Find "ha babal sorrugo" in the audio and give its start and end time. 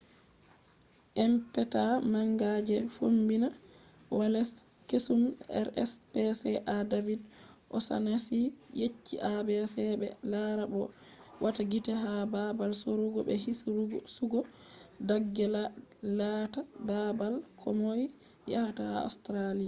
12.03-13.19